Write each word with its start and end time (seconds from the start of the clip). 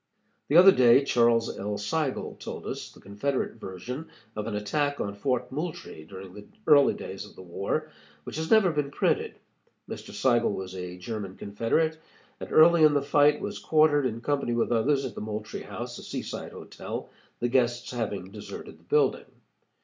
The 0.47 0.57
other 0.57 0.71
day 0.71 1.05
Charles 1.05 1.59
L. 1.59 1.77
Seigel 1.77 2.33
told 2.39 2.65
us 2.65 2.89
the 2.91 2.99
Confederate 2.99 3.59
version 3.59 4.09
of 4.35 4.47
an 4.47 4.55
attack 4.55 4.99
on 4.99 5.13
Fort 5.13 5.51
Moultrie 5.51 6.05
during 6.05 6.33
the 6.33 6.47
early 6.65 6.95
days 6.95 7.23
of 7.23 7.35
the 7.35 7.43
war, 7.43 7.91
which 8.23 8.37
has 8.37 8.49
never 8.49 8.71
been 8.71 8.89
printed. 8.89 9.35
Mr. 9.87 10.11
Seigel 10.11 10.51
was 10.55 10.73
a 10.75 10.97
German 10.97 11.37
Confederate, 11.37 11.99
and 12.39 12.51
early 12.51 12.81
in 12.83 12.95
the 12.95 13.01
fight 13.03 13.41
was 13.41 13.59
quartered, 13.59 14.07
in 14.07 14.21
company 14.21 14.53
with 14.55 14.71
others, 14.71 15.05
at 15.05 15.13
the 15.13 15.21
Moultrie 15.21 15.61
House, 15.61 15.99
a 15.99 16.03
seaside 16.03 16.51
hotel, 16.53 17.11
the 17.39 17.47
guests 17.47 17.91
having 17.91 18.31
deserted 18.31 18.79
the 18.79 18.83
building. 18.83 19.25